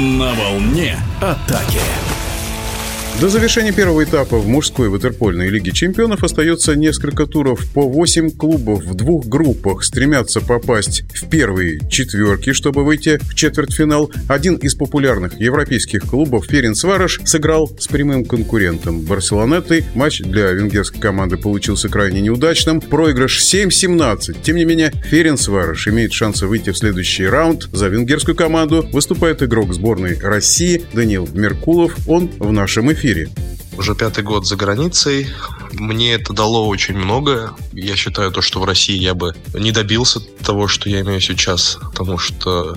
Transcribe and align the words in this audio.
На 0.00 0.32
волне 0.32 0.96
атаки. 1.20 1.78
До 3.20 3.28
завершения 3.28 3.70
первого 3.70 4.02
этапа 4.02 4.38
в 4.38 4.48
мужской 4.48 4.88
ватерпольной 4.88 5.50
лиге 5.50 5.72
чемпионов 5.72 6.24
остается 6.24 6.74
несколько 6.74 7.26
туров. 7.26 7.70
По 7.74 7.82
8 7.82 8.30
клубов 8.30 8.82
в 8.82 8.94
двух 8.94 9.26
группах 9.26 9.84
стремятся 9.84 10.40
попасть 10.40 11.02
в 11.14 11.28
первые 11.28 11.80
четверки, 11.90 12.54
чтобы 12.54 12.82
выйти 12.82 13.18
в 13.20 13.34
четвертьфинал. 13.34 14.10
Один 14.26 14.54
из 14.54 14.74
популярных 14.74 15.38
европейских 15.38 16.04
клубов 16.04 16.46
Ференцвараш 16.46 17.20
сыграл 17.26 17.70
с 17.78 17.88
прямым 17.88 18.24
конкурентом 18.24 19.02
Барселонетой. 19.02 19.84
Матч 19.94 20.22
для 20.22 20.52
венгерской 20.52 21.02
команды 21.02 21.36
получился 21.36 21.90
крайне 21.90 22.22
неудачным. 22.22 22.80
Проигрыш 22.80 23.42
7-17. 23.42 24.38
Тем 24.42 24.56
не 24.56 24.64
менее, 24.64 24.94
Ференцвараш 25.10 25.88
имеет 25.88 26.14
шансы 26.14 26.46
выйти 26.46 26.70
в 26.70 26.78
следующий 26.78 27.26
раунд. 27.26 27.68
За 27.70 27.88
венгерскую 27.88 28.34
команду 28.34 28.88
выступает 28.90 29.42
игрок 29.42 29.74
сборной 29.74 30.18
России 30.22 30.80
Даниил 30.94 31.28
Меркулов. 31.34 31.98
Он 32.08 32.30
в 32.38 32.50
нашем 32.50 32.90
эфире 32.90 33.09
эфире. 33.10 33.30
Уже 33.76 33.94
пятый 33.94 34.24
год 34.24 34.46
за 34.46 34.56
границей. 34.56 35.28
Мне 35.72 36.14
это 36.14 36.32
дало 36.32 36.68
очень 36.68 36.96
много. 36.96 37.54
Я 37.72 37.96
считаю 37.96 38.30
то, 38.30 38.42
что 38.42 38.60
в 38.60 38.64
России 38.64 38.96
я 38.96 39.14
бы 39.14 39.34
не 39.54 39.72
добился 39.72 40.20
того, 40.20 40.68
что 40.68 40.88
я 40.88 41.00
имею 41.00 41.20
сейчас, 41.20 41.78
потому 41.92 42.18
что 42.18 42.76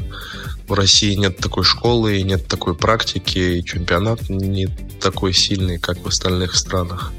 в 0.67 0.73
России 0.73 1.13
нет 1.15 1.37
такой 1.37 1.63
школы, 1.63 2.17
и 2.17 2.23
нет 2.23 2.47
такой 2.47 2.73
практики, 2.73 3.37
и 3.37 3.65
чемпионат 3.65 4.29
не 4.29 4.67
такой 5.01 5.33
сильный, 5.33 5.77
как 5.77 5.97
в 5.99 6.07
остальных 6.07 6.55
странах. 6.55 7.11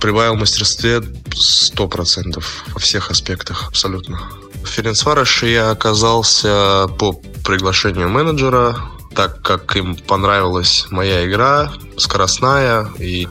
Прибавил 0.00 0.36
мастерстве 0.36 0.98
100% 0.98 2.44
во 2.68 2.80
всех 2.80 3.10
аспектах, 3.10 3.68
абсолютно. 3.68 4.20
В 4.62 4.68
Ференцвараше 4.68 5.48
я 5.48 5.70
оказался 5.70 6.86
по 6.98 7.12
приглашению 7.44 8.08
менеджера, 8.08 8.76
так 9.14 9.40
как 9.42 9.76
им 9.76 9.96
понравилась 9.96 10.86
моя 10.90 11.26
игра, 11.26 11.72
скоростная 11.96 12.88
и 12.98 13.28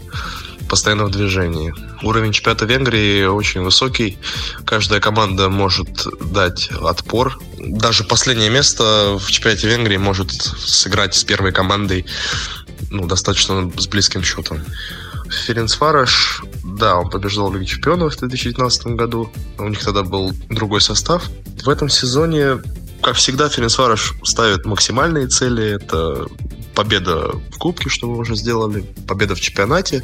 постоянно 0.69 1.05
в 1.05 1.11
движении. 1.11 1.73
Уровень 2.03 2.31
чемпионата 2.31 2.65
Венгрии 2.65 3.25
очень 3.25 3.61
высокий. 3.61 4.17
Каждая 4.65 4.99
команда 4.99 5.49
может 5.49 6.07
дать 6.31 6.69
отпор. 6.81 7.37
Даже 7.57 8.03
последнее 8.03 8.49
место 8.49 9.17
в 9.19 9.31
чемпионате 9.31 9.67
Венгрии 9.67 9.97
может 9.97 10.31
сыграть 10.31 11.15
с 11.15 11.23
первой 11.23 11.51
командой 11.51 12.05
ну, 12.91 13.07
достаточно 13.07 13.71
с 13.77 13.87
близким 13.87 14.23
счетом. 14.23 14.61
Ференцвараш, 15.29 16.43
да, 16.63 16.95
он 16.97 17.09
побеждал 17.09 17.49
в 17.49 17.55
Лиге 17.55 17.65
Чемпионов 17.65 18.15
в 18.15 18.19
2019 18.19 18.87
году. 18.87 19.31
У 19.57 19.67
них 19.67 19.83
тогда 19.83 20.03
был 20.03 20.31
другой 20.49 20.81
состав. 20.81 21.29
В 21.63 21.69
этом 21.69 21.89
сезоне 21.89 22.59
как 23.03 23.15
всегда, 23.17 23.49
Ференцвараш 23.49 24.13
ставит 24.23 24.65
максимальные 24.65 25.27
цели. 25.27 25.75
Это 25.75 26.25
победа 26.73 27.33
в 27.51 27.57
Кубке, 27.57 27.89
что 27.89 28.07
мы 28.07 28.17
уже 28.17 28.35
сделали, 28.35 28.81
победа 29.07 29.35
в 29.35 29.41
чемпионате 29.41 30.03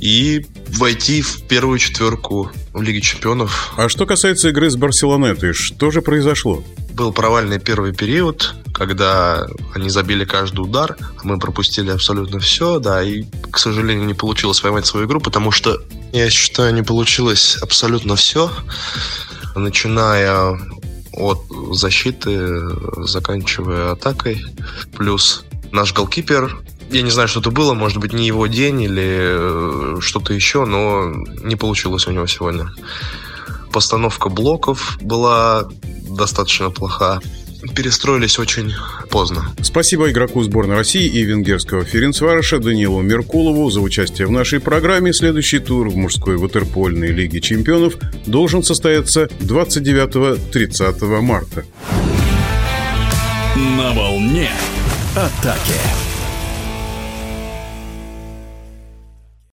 и 0.00 0.44
войти 0.68 1.22
в 1.22 1.42
первую 1.42 1.78
четверку 1.78 2.50
в 2.72 2.82
Лиге 2.82 3.00
Чемпионов. 3.00 3.72
А 3.76 3.88
что 3.88 4.04
касается 4.04 4.48
игры 4.48 4.68
с 4.68 4.76
Барселонетой, 4.76 5.52
что 5.52 5.90
же 5.90 6.02
произошло? 6.02 6.64
Был 6.92 7.12
провальный 7.12 7.58
первый 7.58 7.92
период, 7.92 8.54
когда 8.74 9.46
они 9.74 9.90
забили 9.90 10.24
каждый 10.24 10.60
удар, 10.60 10.96
а 11.00 11.20
мы 11.22 11.38
пропустили 11.38 11.90
абсолютно 11.90 12.40
все, 12.40 12.78
да, 12.78 13.02
и, 13.02 13.24
к 13.50 13.58
сожалению, 13.58 14.06
не 14.06 14.14
получилось 14.14 14.60
поймать 14.60 14.86
свою 14.86 15.06
игру, 15.06 15.20
потому 15.20 15.50
что, 15.50 15.78
я 16.12 16.30
считаю, 16.30 16.74
не 16.74 16.82
получилось 16.82 17.58
абсолютно 17.60 18.16
все, 18.16 18.50
начиная 19.54 20.58
от 21.16 21.40
защиты, 21.72 22.60
заканчивая 22.98 23.92
атакой. 23.92 24.44
Плюс 24.96 25.44
наш 25.72 25.92
голкипер 25.92 26.58
я 26.90 27.02
не 27.02 27.10
знаю, 27.10 27.28
что 27.28 27.40
это 27.40 27.50
было, 27.50 27.74
может 27.74 27.98
быть, 27.98 28.12
не 28.12 28.26
его 28.26 28.46
день 28.46 28.82
или 28.82 29.02
э, 29.02 29.96
что-то 30.00 30.32
еще, 30.32 30.64
но 30.64 31.10
не 31.42 31.56
получилось 31.56 32.06
у 32.06 32.12
него 32.12 32.26
сегодня. 32.26 32.70
Постановка 33.72 34.28
блоков 34.28 34.96
была 35.00 35.68
достаточно 36.08 36.70
плоха 36.70 37.20
перестроились 37.74 38.38
очень 38.38 38.74
поздно. 39.16 39.46
Спасибо 39.62 40.10
игроку 40.10 40.42
сборной 40.42 40.76
России 40.76 41.06
и 41.06 41.22
венгерского 41.22 41.86
Ференцвараша 41.86 42.58
Данилу 42.58 43.00
Меркулову 43.00 43.70
за 43.70 43.80
участие 43.80 44.26
в 44.26 44.30
нашей 44.30 44.60
программе. 44.60 45.14
Следующий 45.14 45.58
тур 45.58 45.88
в 45.88 45.96
мужской 45.96 46.36
ватерпольной 46.36 47.12
лиге 47.12 47.40
чемпионов 47.40 47.94
должен 48.26 48.62
состояться 48.62 49.30
29-30 49.40 51.20
марта. 51.22 51.64
На 53.78 53.94
волне 53.94 54.50
атаки. 55.14 56.05